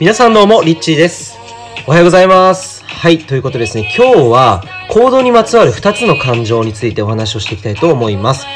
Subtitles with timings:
[0.00, 1.36] 皆さんどうも、リッチーです。
[1.84, 2.84] おはようございます。
[2.84, 8.46] はい、ということですね、今日は行動にまつわる2つの感情についてお話をしていきたいと思います。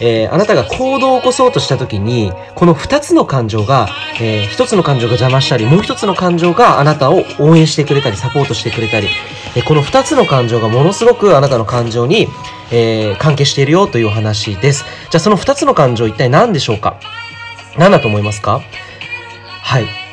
[0.00, 3.88] えーあなたが行動を起こそうとした時に、この2つの感情が、
[4.20, 9.08] えー1つの感情が邪魔したり、もう1つの感情があなたを応援してくれたり、サポートしてくれたり、
[9.56, 12.28] えーこの2つの感情がものすごくあなたの感情に、
[12.70, 14.84] えー関係しているよというお話です。
[15.10, 17.00] じゃあその2つの感情一体何でしょうか？
[17.78, 18.60] 何だと思いますか？
[19.60, 20.03] はい。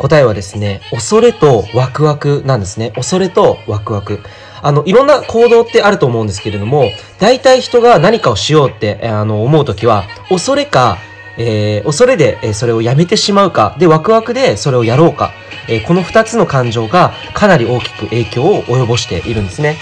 [0.00, 2.90] 答えはですね、恐れとワクワクなんですね。
[2.94, 4.20] 恐れとワクワク。
[4.62, 10.96] あの、いろんな行動ってあると思うんですけれども、大体人が何かをしようって、あの、思うときは、恐れか、
[11.36, 15.32] えー恐れで、えーそれをやめてしまうか、で、ワクワクでそれをやろうか、
[15.68, 19.76] えーこの二つの感情がかなり大きく影響を及ぼしているんですね。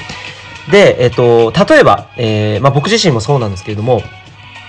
[0.73, 4.03] で、えっ、と、例えば、えーまあ、僕自身もそうなんですけれども、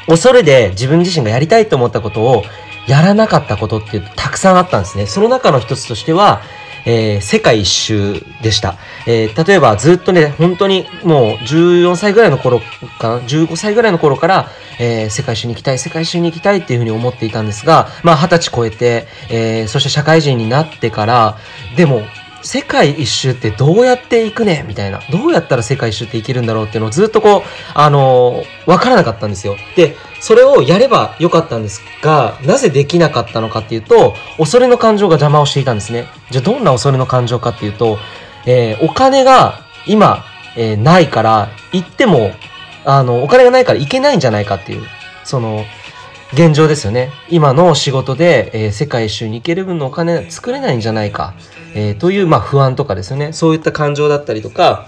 [0.06, 2.44] 恐れで自分自身がやりたいと思ったことを
[2.90, 5.06] やらなかったことってたくさんあったんですね。
[5.06, 6.42] その中の一つとしては、
[6.86, 8.76] えー世界一周でした。
[9.06, 12.60] えー例えばずっとね、本当にもう14歳ぐらいの頃
[13.00, 14.48] かな、15歳ぐらいの頃から、
[14.80, 21.38] えー世界一周に行きたい、世界一周に行きたいっていうふうに思っていたんですが、まあ二十歳超えて、えそして社会人になってから、
[21.76, 22.02] でも、
[22.42, 25.02] 世界一周ってどうやって行くねみたいな。
[25.12, 27.42] どうやったら世界一周って行けるんだろうっていうのをずっとこう、
[27.74, 29.56] あのーわからなかったんですよ。
[29.76, 36.08] で、それをやればよかったんですが、なぜできなかったのかっていうと、恐れの感情が邪魔をしていたんですね。
[36.30, 37.98] じゃあどんな恐れの感情かっていうと、
[38.46, 40.24] えーお金が今、
[40.56, 42.32] えーないから、行っても、
[42.86, 44.84] あの、お金がないから行けないんじゃないかっていう、
[45.24, 45.66] その、
[46.32, 47.12] 現状ですよね。
[47.30, 51.34] 今の仕事で、えー世界一周に行ける分のお金作れないんじゃないか、
[51.74, 53.34] えーという、まあ、不安とかですよね。
[53.34, 54.88] そういった感情だったりとか、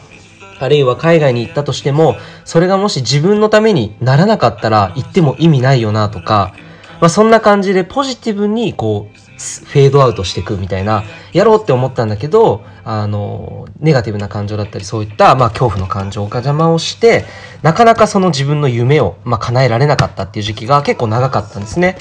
[0.59, 6.53] あるいは海外に行ったとしても、それがもし自分のためにならなかったら行っても意味ないよなとか、
[7.01, 17.25] まあ、そんな感じでポジティブにこう、フェードアウトしていくみたいな、やろうって思ったんだけど、あの、ネガティブな感情だったり、そういった、まあ、恐怖の感情が邪魔をして、
[17.63, 21.97] なかなかその自分の夢を、まあ、叶えられなかったっていう時期が結構長かったんですね。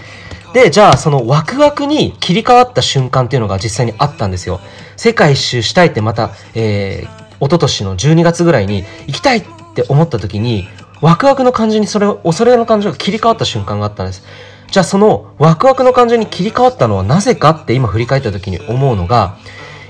[0.53, 4.61] で、じゃあ、そのワクワクに切り替わった瞬間っていうのが実際にあったんですよ。
[4.97, 9.45] 世界一周したいってまた、えー、一昨年の12月ぐらいに行きたいっ
[9.75, 10.69] て思った時に、
[11.01, 14.23] ワクワクの感じにそれ、恐れの感情が切り替わった瞬間があったんです。
[14.71, 19.37] じゃあそのワクワクの感情に切り替わったのはなぜかって今振り返った時に思うのが、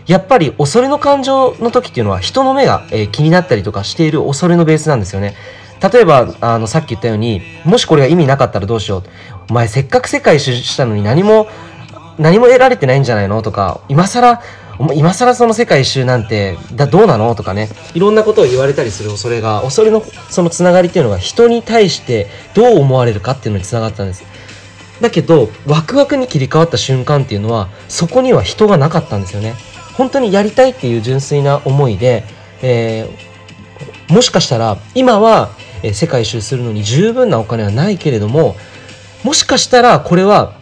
[0.06, 5.36] やっぱり恐れの感情の時っていうのは人の目が、え気になったりとかしている恐れのベースなんですよね。
[5.92, 9.02] 例えば、あの、さっき言ったように、もしこれが意味なかったらどうしよう。
[9.50, 11.46] お前せっかく世界一周したのに何も、
[12.18, 13.40] 何も得られてないんじゃないの？
[13.42, 14.42] とか、今更、
[14.94, 17.34] 今更その世界一周なんて、だ、どうなの？
[17.34, 24.24] とかね、いろんなことを言われたりする恐れが、恐れのそのつながりっていうのが人に対してどう思われるかっていうのにつながったんです。
[25.00, 29.54] だけど、ワクワクに切り替わった瞬間っていうのは、そこには人がなかったんですよね。
[29.94, 32.24] 本当にやりたいっていう純粋な思いで、
[32.62, 33.30] えー
[34.10, 35.50] もしかしたら、今は、
[35.92, 38.56] 世界一周するのに十分なお金はないけれども、
[39.22, 40.54] もしかしたらこれは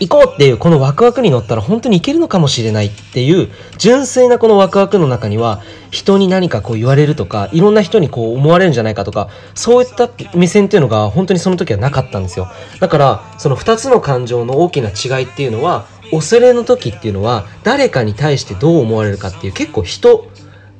[0.00, 12.48] 行こうっていうこのワクワクに乗ったら本当に行けるのかもしれないっていう純粋なこのワクワクの中には人に何かこう言われるとかいろんな人にこう思われるんじゃないかとかそういった目線っていうのが本当にその時はなかったんですよ。
[12.80, 20.28] だからその2つの感情の大きな違いっていうのは恐れの時っていうのは誰かに対してどう思われるかっていう結構人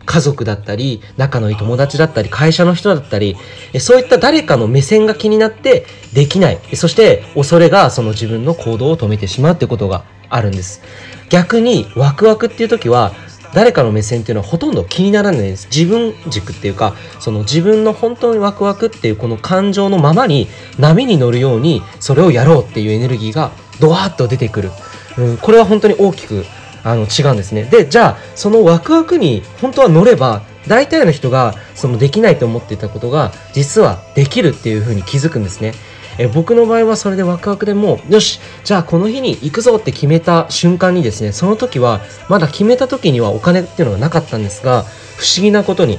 [0.07, 3.37] 家族だったり、仲のいい友達だったり、会社の人だったり、
[3.79, 6.59] そういった誰かの目線が気になってできない。
[6.75, 10.83] そして、恐れがその自分の行動を止めてしまうっていうことがあるんです。
[11.31, 13.13] 逆に、ワクワクっていう時は、
[13.55, 15.69] 誰かの目線っていうのはほとんど気にならないです。
[15.75, 20.49] 自分軸っていうか、その自分の本当にワクワクっていうこの感情のままに
[20.79, 24.71] 波に乗るようにそれをやろうっていうエネルギーがドワーッと出てくる。
[25.17, 26.45] うん、これは本当に大きく
[26.85, 27.65] あの違うんですね。
[27.65, 35.73] で、じゃあ、そのワクワクに本当は乗れば、大体の人がそのできないと思っていたことが、実はできるっていうふうに気づくんですね。
[36.17, 44.85] え僕の場合はそれでワクワクでも、よし、じゃあこの日に行くぞって決めた瞬間にですね、その時は、まだ決めた時にはお金っていうのがなかったんですが、
[45.17, 45.99] 不思議なことに、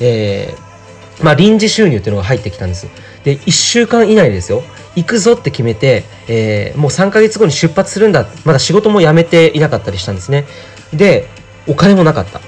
[0.00, 0.68] えー
[1.22, 2.86] まあ臨時収入っていうのが入ってきたんです。
[3.24, 4.62] で、1週間以内ですよ。
[4.96, 8.26] 行くぞって決めて、えーもう3ヶ月後に出発するんだ。
[8.44, 10.44] まだ仕事も辞めていなかったりしたんですね。
[10.92, 11.28] で、
[11.66, 12.40] お金もなかった。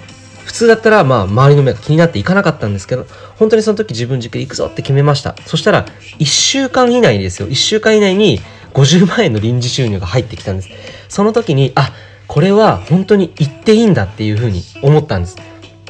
[0.44, 3.06] 普通だったら、まあ、周りの目が気になっていかなかったんですけど、
[3.36, 5.36] 本当にその時自分軸で行くぞって決めました。
[5.46, 5.86] そしたら、
[6.18, 7.48] 1週間以内ですよ。
[7.48, 8.40] 1週間以内に
[8.74, 10.68] 50万円の臨時収入が入ってきたんです。
[11.08, 11.92] その時に、あ、
[12.26, 15.36] これは本当に行っていいんだっていうふうに思ったんです。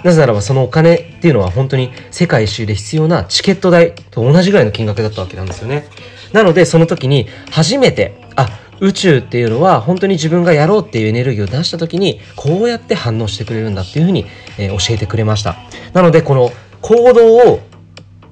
[0.05, 5.85] なぜならばそのお金っていうのは本当に世界一周で必要なチケット代と同じぐらいの金額だったわけなんですよね。
[6.33, 8.49] なのでその時に初めて、あ、
[8.81, 14.25] 宇宙っていうのは本当に自分がやろうっていうエネルギーを出した時にこうやって反応してくれるんだっていうふうに、
[14.59, 15.57] えー、教えてくれました
[15.93, 16.51] なのでこの
[16.81, 17.61] 行動を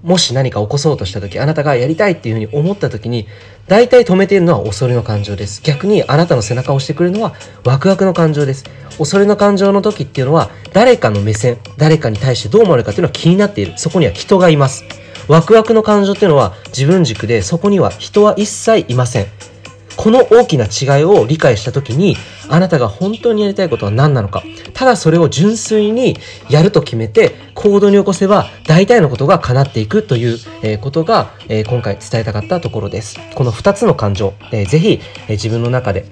[0.02, 3.26] もし何か起こそうとした時あなたがやりたいっていうふうに思った時に
[3.66, 5.60] 大体止めているのは恐れの感情です。
[5.62, 7.34] 逆にあなたの背中を押してくれるのは
[7.64, 8.64] ワクワクの感情です。
[8.96, 13.74] 恐れの感情の時っていうのは誰かの目線誰かに対してどう思われるかっていうのは気になっている。
[13.76, 14.84] そこには人がいます。
[15.28, 19.26] ワクワクの感情っていうのは自分軸でそこには人は一切いません。
[19.98, 22.16] この大きな違いを理解した時に
[22.48, 24.44] あなたが本当にやりたいことは何なのか。
[24.72, 26.16] ただそれを純粋に
[26.48, 33.18] やると決めて行動に起こせば大体のことが叶っていくという、えことが、え今回伝えたかったところです。
[33.34, 36.06] この2つの感情、えー、ぜひ、え自分の中で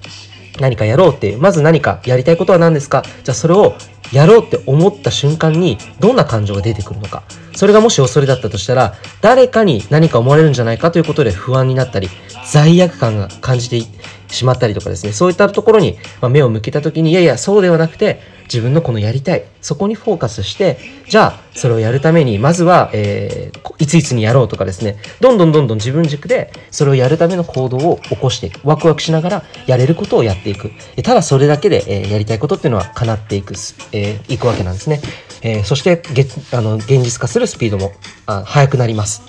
[0.59, 3.03] 何かやろうっていうまず何かやりたいことは何ですか？
[3.23, 3.73] じゃあそれを
[4.11, 7.23] やろうって思った瞬間にどんな感情が出てくるのか。
[7.55, 12.07] それがもし恐れだったとしたら誰かに何か思われるんじゃないかということで不安になったり
[12.45, 13.81] 罪悪感が感じて
[14.29, 15.13] しまったりとかですね。
[15.13, 15.97] そういったところに
[16.29, 19.43] 目を向けた時にいやいやそうではなくて自分のこのやりたい。
[19.61, 20.77] そこにフォーカスして
[21.09, 24.97] じゃあそれをやるためにまずは、えー、いついつにやろうとかですね。
[25.19, 28.59] どんどんどんどん自分軸でそれをやるための行動を起こしていく。
[28.63, 30.71] ワクワクしながらやれることをやっていく。
[31.03, 33.53] ただそれだけで、えー、やりたいことっていうのは叶っていく、
[33.91, 35.01] えー、いくわけなんですね、
[35.41, 37.91] えー、そしてげあの現実化するスピードも
[38.25, 39.21] あ速くなります。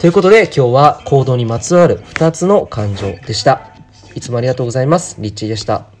[0.00, 3.79] ということで今日は行動にまつわる2つの感情でした。
[4.14, 5.16] いつもありがとうございます。
[5.20, 5.99] リッチーでした。